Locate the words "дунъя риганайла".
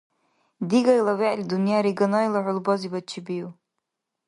1.49-2.39